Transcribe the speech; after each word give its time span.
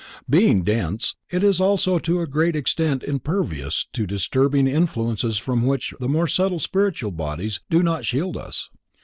Being 0.27 0.63
dense, 0.63 1.15
it 1.29 1.43
is 1.43 1.61
also 1.61 1.99
to 1.99 2.21
a 2.21 2.25
great 2.25 2.55
extent 2.55 3.03
impervious 3.03 3.85
to 3.93 4.07
disturbing 4.07 4.67
influences 4.67 5.37
from 5.37 5.63
which 5.63 5.93
the 5.99 6.09
more 6.09 6.25
subtle 6.25 6.57
spiritual 6.57 7.11
bodies 7.11 7.59
do 7.69 7.83
not 7.83 8.03
shield 8.03 8.35
us. 8.35 8.71